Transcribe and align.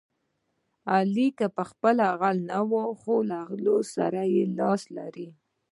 علي 0.93 1.27
که 1.37 1.47
په 1.55 1.63
خپله 1.71 2.05
پوخ 2.09 2.17
غل 2.21 2.37
نه 2.49 2.59
دی، 2.67 2.93
خو 2.99 3.15
له 3.29 3.39
غلو 3.49 3.77
سره 3.95 4.21
لاس 4.59 4.81
لري. 4.97 5.27